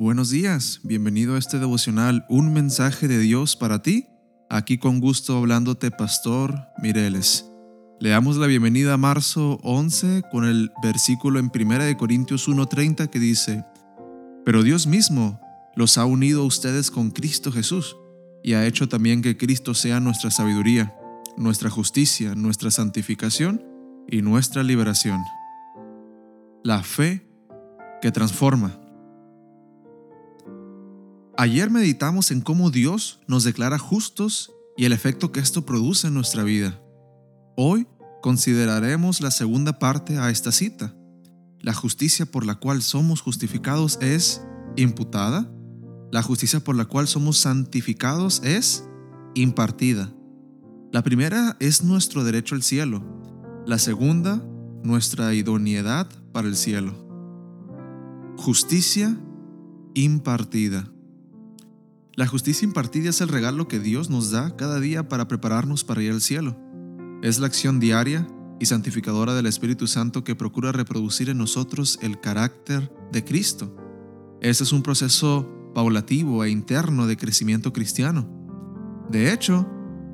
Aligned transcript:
Buenos 0.00 0.30
días, 0.30 0.80
bienvenido 0.82 1.34
a 1.34 1.38
este 1.38 1.58
devocional, 1.58 2.24
un 2.30 2.54
mensaje 2.54 3.06
de 3.06 3.18
Dios 3.18 3.54
para 3.54 3.82
ti. 3.82 4.06
Aquí 4.48 4.78
con 4.78 4.98
gusto 4.98 5.36
hablándote, 5.36 5.90
Pastor 5.90 6.58
Mireles. 6.82 7.44
Le 8.00 8.08
damos 8.08 8.38
la 8.38 8.46
bienvenida 8.46 8.94
a 8.94 8.96
marzo 8.96 9.58
11 9.62 10.22
con 10.32 10.46
el 10.46 10.72
versículo 10.82 11.38
en 11.38 11.50
1 11.50 11.98
Corintios 11.98 12.48
1:30 12.48 13.10
que 13.10 13.18
dice, 13.18 13.66
Pero 14.46 14.62
Dios 14.62 14.86
mismo 14.86 15.38
los 15.76 15.98
ha 15.98 16.06
unido 16.06 16.44
a 16.44 16.46
ustedes 16.46 16.90
con 16.90 17.10
Cristo 17.10 17.52
Jesús 17.52 17.94
y 18.42 18.54
ha 18.54 18.66
hecho 18.66 18.88
también 18.88 19.20
que 19.20 19.36
Cristo 19.36 19.74
sea 19.74 20.00
nuestra 20.00 20.30
sabiduría, 20.30 20.94
nuestra 21.36 21.68
justicia, 21.68 22.34
nuestra 22.34 22.70
santificación 22.70 23.62
y 24.08 24.22
nuestra 24.22 24.62
liberación. 24.62 25.20
La 26.64 26.82
fe 26.82 27.22
que 28.00 28.10
transforma. 28.10 28.80
Ayer 31.40 31.70
meditamos 31.70 32.32
en 32.32 32.42
cómo 32.42 32.70
Dios 32.70 33.18
nos 33.26 33.44
declara 33.44 33.78
justos 33.78 34.52
y 34.76 34.84
el 34.84 34.92
efecto 34.92 35.32
que 35.32 35.40
esto 35.40 35.64
produce 35.64 36.08
en 36.08 36.12
nuestra 36.12 36.44
vida. 36.44 36.78
Hoy 37.56 37.86
consideraremos 38.20 39.22
la 39.22 39.30
segunda 39.30 39.78
parte 39.78 40.18
a 40.18 40.28
esta 40.28 40.52
cita. 40.52 40.94
La 41.58 41.72
justicia 41.72 42.26
por 42.26 42.44
la 42.44 42.56
cual 42.56 42.82
somos 42.82 43.22
justificados 43.22 43.96
es 44.02 44.42
imputada. 44.76 45.50
La 46.12 46.22
justicia 46.22 46.60
por 46.60 46.76
la 46.76 46.84
cual 46.84 47.08
somos 47.08 47.38
santificados 47.38 48.42
es 48.44 48.84
impartida. 49.34 50.12
La 50.92 51.02
primera 51.02 51.56
es 51.58 51.82
nuestro 51.82 52.22
derecho 52.22 52.54
al 52.54 52.62
cielo. 52.62 53.02
La 53.64 53.78
segunda, 53.78 54.44
nuestra 54.82 55.32
idoneidad 55.32 56.06
para 56.32 56.48
el 56.48 56.56
cielo. 56.56 56.92
Justicia 58.36 59.18
impartida. 59.94 60.92
La 62.16 62.26
justicia 62.26 62.66
impartida 62.66 63.10
es 63.10 63.20
el 63.20 63.28
regalo 63.28 63.68
que 63.68 63.78
Dios 63.78 64.10
nos 64.10 64.32
da 64.32 64.56
cada 64.56 64.80
día 64.80 65.08
para 65.08 65.28
prepararnos 65.28 65.84
para 65.84 66.02
ir 66.02 66.10
al 66.10 66.20
cielo. 66.20 66.56
Es 67.22 67.38
la 67.38 67.46
acción 67.46 67.78
diaria 67.78 68.26
y 68.58 68.66
santificadora 68.66 69.34
del 69.34 69.46
Espíritu 69.46 69.86
Santo 69.86 70.24
que 70.24 70.34
procura 70.34 70.72
reproducir 70.72 71.30
en 71.30 71.38
nosotros 71.38 71.98
el 72.02 72.20
carácter 72.20 72.92
de 73.12 73.24
Cristo. 73.24 73.76
Este 74.40 74.64
es 74.64 74.72
un 74.72 74.82
proceso 74.82 75.48
paulativo 75.72 76.44
e 76.44 76.50
interno 76.50 77.06
de 77.06 77.16
crecimiento 77.16 77.72
cristiano. 77.72 78.28
De 79.08 79.32
hecho, 79.32 79.68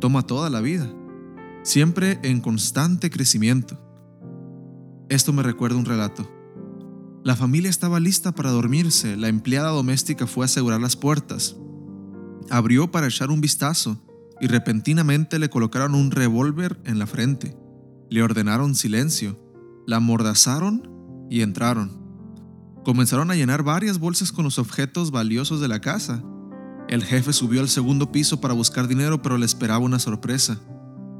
toma 0.00 0.26
toda 0.26 0.48
la 0.48 0.62
vida, 0.62 0.90
siempre 1.62 2.20
en 2.22 2.40
constante 2.40 3.10
crecimiento. 3.10 3.78
Esto 5.10 5.34
me 5.34 5.42
recuerda 5.42 5.76
un 5.76 5.84
relato. 5.84 6.28
La 7.22 7.36
familia 7.36 7.70
estaba 7.70 8.00
lista 8.00 8.32
para 8.32 8.50
dormirse, 8.50 9.16
la 9.16 9.28
empleada 9.28 9.68
doméstica 9.70 10.26
fue 10.26 10.44
a 10.44 10.46
asegurar 10.46 10.80
las 10.80 10.96
puertas, 10.96 11.56
abrió 12.50 12.90
para 12.90 13.06
echar 13.06 13.30
un 13.30 13.40
vistazo 13.40 14.00
y 14.40 14.46
repentinamente 14.48 15.38
le 15.38 15.50
colocaron 15.50 15.94
un 15.94 16.10
revólver 16.10 16.80
en 16.84 16.98
la 16.98 17.06
frente. 17.06 17.56
Le 18.10 18.22
ordenaron 18.22 18.74
silencio, 18.74 19.38
la 19.86 19.96
amordazaron 19.96 21.26
y 21.30 21.42
entraron. 21.42 22.02
Comenzaron 22.84 23.30
a 23.30 23.36
llenar 23.36 23.62
varias 23.62 23.98
bolsas 23.98 24.32
con 24.32 24.44
los 24.44 24.58
objetos 24.58 25.12
valiosos 25.12 25.60
de 25.60 25.68
la 25.68 25.80
casa. 25.80 26.22
El 26.88 27.04
jefe 27.04 27.32
subió 27.32 27.60
al 27.60 27.68
segundo 27.68 28.10
piso 28.10 28.40
para 28.40 28.54
buscar 28.54 28.88
dinero, 28.88 29.22
pero 29.22 29.38
le 29.38 29.46
esperaba 29.46 29.78
una 29.78 30.00
sorpresa. 30.00 30.60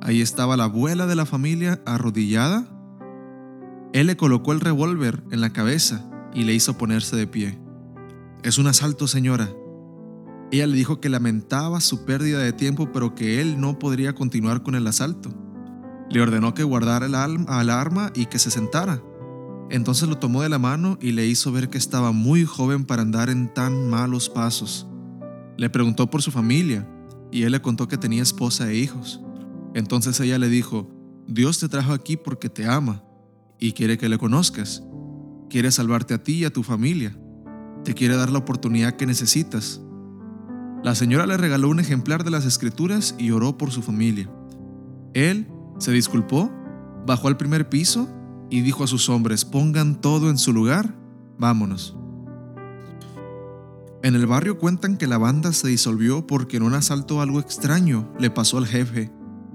Ahí 0.00 0.20
estaba 0.20 0.56
la 0.56 0.64
abuela 0.64 1.06
de 1.06 1.16
la 1.16 1.26
familia 1.26 1.82
arrodillada. 1.84 2.68
Él 3.92 4.06
le 4.06 4.16
colocó 4.16 4.52
el 4.52 4.60
revólver 4.60 5.24
en 5.32 5.40
la 5.40 5.50
cabeza 5.50 6.08
y 6.32 6.44
le 6.44 6.54
hizo 6.54 6.78
ponerse 6.78 7.16
de 7.16 7.26
pie. 7.26 7.58
Es 8.44 8.58
un 8.58 8.68
asalto, 8.68 9.08
señora, 9.08 9.50
ella 10.50 10.66
le 10.66 10.76
dijo 10.76 11.00
que 11.00 11.10
lamentaba 11.10 11.80
su 11.80 12.04
pérdida 12.04 12.38
de 12.38 12.52
tiempo, 12.52 12.90
pero 12.90 13.14
que 13.14 13.40
él 13.40 13.60
no 13.60 13.78
podría 13.78 14.14
continuar 14.14 14.62
con 14.62 14.74
el 14.74 14.86
asalto. 14.86 15.30
Le 16.10 16.22
ordenó 16.22 16.54
que 16.54 16.62
guardara 16.62 17.06
el, 17.06 17.14
arma 17.70 18.10
y 18.14 18.26
que 18.26 18.38
se 18.38 18.50
sentara. 18.50 19.02
Entonces 19.70 20.08
lo 20.08 20.16
tomó 20.16 20.40
de 20.42 20.48
la 20.48 20.58
mano 20.58 20.96
y 21.02 21.12
le 21.12 21.26
hizo 21.26 21.52
ver 21.52 21.68
que 21.68 21.76
estaba 21.76 22.12
muy 22.12 22.46
joven 22.46 22.86
para 22.86 23.02
andar 23.02 23.28
en 23.28 23.52
tan 23.52 23.90
malos 23.90 24.30
pasos. 24.30 24.86
Le 25.58 25.68
preguntó 25.68 26.08
por 26.08 26.22
su 26.22 26.30
familia 26.30 26.88
y 27.30 27.42
él 27.42 27.52
le 27.52 27.60
contó 27.60 27.86
que 27.86 27.98
tenía 27.98 28.22
esposa 28.22 28.70
e 28.70 28.76
hijos. 28.76 29.20
Entonces 29.74 30.18
ella 30.20 30.38
le 30.38 30.48
dijo, 30.48 30.90
Dios 31.26 31.58
te 31.58 31.68
trajo 31.68 31.92
aquí 31.92 32.16
porque 32.16 32.48
te 32.48 32.66
ama 32.66 33.04
y 33.58 33.72
quiere 33.72 33.98
que 33.98 34.08
le 34.08 34.16
conozcas. 34.16 34.82
Quiere 35.50 35.70
salvarte 35.70 36.14
a 36.14 36.22
ti 36.22 36.36
y 36.36 36.44
a 36.46 36.52
tu 36.52 36.62
familia. 36.62 37.18
Te 37.84 37.92
quiere 37.92 38.16
dar 38.16 38.30
la 38.30 38.38
oportunidad 38.38 38.96
que 38.96 39.04
necesitas 39.04 39.82
la 40.82 40.94
señora 40.94 41.26
le 41.26 41.36
regaló 41.36 41.68
un 41.68 41.80
ejemplar 41.80 42.24
de 42.24 42.30
las 42.30 42.44
escrituras 42.44 43.14
y 43.18 43.30
oró 43.30 43.58
por 43.58 43.70
su 43.70 43.82
familia. 43.82 44.30
Él 45.14 45.48
se 45.78 45.92
disculpó, 45.92 46.50
bajó 47.06 47.28
al 47.28 47.36
primer 47.36 47.68
piso 47.68 48.08
y 48.50 48.60
dijo 48.60 48.84
a 48.84 48.86
sus 48.86 49.08
hombres, 49.08 49.44
pongan 49.44 50.00
todo 50.00 50.30
en 50.30 50.38
su 50.38 50.52
lugar, 50.52 50.94
vámonos. 51.38 51.96
En 54.02 54.14
el 54.14 54.26
barrio 54.26 54.58
cuentan 54.58 54.96
que 54.96 55.08
la 55.08 55.18
banda 55.18 55.52
se 55.52 55.68
disolvió 55.68 56.26
porque 56.26 56.56
en 56.56 56.62
un 56.62 56.74
asalto 56.74 57.20
algo 57.20 57.40
extraño 57.40 58.12
le 58.18 58.30
pasó 58.30 58.58
al 58.58 58.66
jefe 58.66 59.10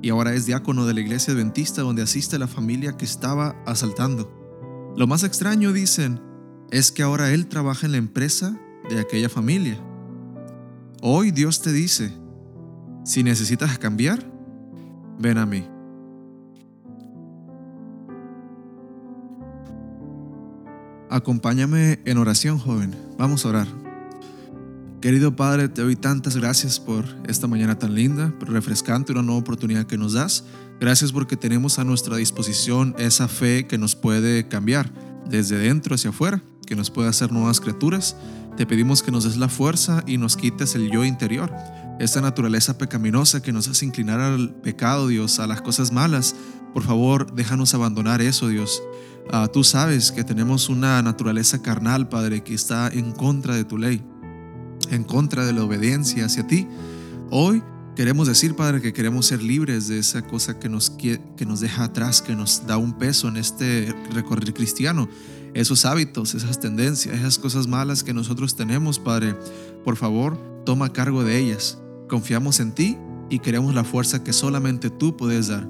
y 0.00 0.10
ahora 0.10 0.32
es 0.34 0.46
diácono 0.46 0.86
de 0.86 0.94
la 0.94 1.00
iglesia 1.00 1.34
adventista 1.34 1.82
donde 1.82 2.02
asiste 2.02 2.38
la 2.38 2.46
familia 2.46 2.96
que 2.96 3.04
estaba 3.04 3.60
asaltando. 3.66 4.32
Lo 4.96 5.08
más 5.08 5.24
extraño, 5.24 5.72
dicen, 5.72 6.20
es 6.70 6.92
que 6.92 7.02
ahora 7.02 7.32
él 7.32 7.48
trabaja 7.48 7.86
en 7.86 7.92
la 7.92 7.98
empresa 7.98 8.56
de 8.88 9.00
aquella 9.00 9.28
familia. 9.28 9.82
Hoy 11.00 11.30
Dios 11.30 11.62
te 11.62 11.72
dice, 11.72 12.12
si 13.04 13.22
necesitas 13.22 13.78
cambiar, 13.78 14.18
ven 15.18 15.38
a 15.38 15.46
mí. 15.46 15.64
Acompáñame 21.08 22.00
en 22.04 22.18
oración, 22.18 22.58
joven. 22.58 22.94
Vamos 23.16 23.44
a 23.44 23.50
orar. 23.50 23.66
Querido 25.00 25.36
Padre, 25.36 25.68
te 25.68 25.82
doy 25.82 25.94
tantas 25.94 26.36
gracias 26.36 26.80
por 26.80 27.04
esta 27.28 27.46
mañana 27.46 27.78
tan 27.78 27.94
linda, 27.94 28.34
refrescante, 28.40 29.12
una 29.12 29.22
nueva 29.22 29.40
oportunidad 29.40 29.86
que 29.86 29.96
nos 29.96 30.14
das. 30.14 30.44
Gracias 30.80 31.12
porque 31.12 31.36
tenemos 31.36 31.78
a 31.78 31.84
nuestra 31.84 32.16
disposición 32.16 32.96
esa 32.98 33.28
fe 33.28 33.68
que 33.68 33.78
nos 33.78 33.94
puede 33.94 34.48
cambiar 34.48 34.92
desde 35.30 35.58
dentro 35.58 35.94
hacia 35.94 36.10
afuera, 36.10 36.42
que 36.66 36.74
nos 36.74 36.90
puede 36.90 37.08
hacer 37.08 37.30
nuevas 37.30 37.60
criaturas 37.60 38.16
te 38.58 38.66
pedimos 38.66 39.04
que 39.04 39.12
nos 39.12 39.22
des 39.22 39.36
la 39.36 39.48
fuerza 39.48 40.02
y 40.04 40.18
nos 40.18 40.36
quites 40.36 40.74
el 40.74 40.90
yo 40.90 41.04
interior, 41.04 41.54
esta 42.00 42.20
naturaleza 42.20 42.76
pecaminosa 42.76 43.40
que 43.40 43.52
nos 43.52 43.68
hace 43.68 43.86
inclinar 43.86 44.18
al 44.18 44.50
pecado, 44.50 45.06
Dios, 45.06 45.38
a 45.38 45.46
las 45.46 45.62
cosas 45.62 45.92
malas. 45.92 46.34
Por 46.74 46.82
favor, 46.82 47.32
déjanos 47.32 47.74
abandonar 47.74 48.20
eso, 48.20 48.48
Dios. 48.48 48.82
Ah, 49.30 49.46
tú 49.46 49.62
sabes 49.62 50.10
que 50.10 50.24
tenemos 50.24 50.68
una 50.68 51.00
naturaleza 51.02 51.62
carnal, 51.62 52.08
Padre, 52.08 52.42
que 52.42 52.52
está 52.52 52.88
en 52.88 53.12
contra 53.12 53.54
de 53.54 53.62
tu 53.62 53.78
ley, 53.78 54.04
en 54.90 55.04
contra 55.04 55.46
de 55.46 55.52
la 55.52 55.62
obediencia 55.62 56.24
hacia 56.24 56.44
ti. 56.44 56.66
Hoy 57.30 57.62
queremos 57.98 58.28
decir, 58.28 58.54
Padre, 58.54 58.80
que 58.80 58.92
queremos 58.92 59.26
ser 59.26 59.42
libres 59.42 59.88
de 59.88 59.98
esa 59.98 60.22
cosa 60.22 60.60
que 60.60 60.68
nos, 60.68 60.88
que 60.88 61.18
nos 61.44 61.58
deja 61.58 61.82
atrás, 61.82 62.22
que 62.22 62.36
nos 62.36 62.64
da 62.64 62.76
un 62.76 62.96
peso 62.96 63.26
en 63.26 63.36
este 63.36 63.92
recorrido 64.12 64.54
cristiano 64.54 65.08
esos 65.52 65.84
hábitos, 65.84 66.36
esas 66.36 66.60
tendencias, 66.60 67.16
esas 67.16 67.38
cosas 67.40 67.66
malas 67.66 68.04
que 68.04 68.14
nosotros 68.14 68.54
tenemos, 68.54 69.00
Padre. 69.00 69.34
Por 69.84 69.96
favor, 69.96 70.38
toma 70.64 70.92
cargo 70.92 71.24
de 71.24 71.38
ellas. 71.38 71.80
Confiamos 72.08 72.60
en 72.60 72.70
ti 72.70 72.96
y 73.30 73.40
queremos 73.40 73.74
la 73.74 73.82
fuerza 73.82 74.22
que 74.22 74.32
solamente 74.32 74.90
tú 74.90 75.16
puedes 75.16 75.48
dar. 75.48 75.68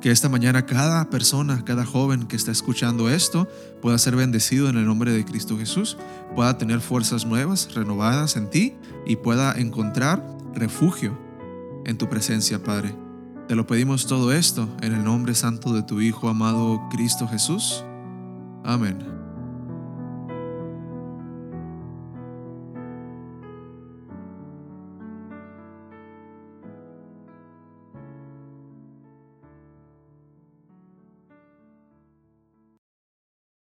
Que 0.00 0.12
esta 0.12 0.28
mañana 0.28 0.66
cada 0.66 1.10
persona, 1.10 1.64
cada 1.64 1.84
joven 1.84 2.28
que 2.28 2.36
está 2.36 2.52
escuchando 2.52 3.10
esto 3.10 3.48
pueda 3.82 3.98
ser 3.98 4.14
bendecido 4.14 4.68
en 4.68 4.76
el 4.76 4.86
nombre 4.86 5.10
de 5.10 5.24
Cristo 5.24 5.58
Jesús, 5.58 5.96
pueda 6.36 6.56
tener 6.56 6.80
fuerzas 6.80 7.26
nuevas, 7.26 7.74
renovadas 7.74 8.36
en 8.36 8.48
ti 8.48 8.74
y 9.08 9.16
pueda 9.16 9.58
encontrar 9.58 10.24
refugio 10.54 11.18
en 11.84 11.98
tu 11.98 12.08
presencia, 12.08 12.62
Padre. 12.62 12.94
Te 13.48 13.54
lo 13.54 13.66
pedimos 13.66 14.06
todo 14.06 14.32
esto 14.32 14.68
en 14.80 14.94
el 14.94 15.04
nombre 15.04 15.34
santo 15.34 15.72
de 15.74 15.82
tu 15.82 16.00
Hijo 16.00 16.28
amado 16.28 16.80
Cristo 16.90 17.28
Jesús. 17.28 17.84
Amén. 18.64 19.23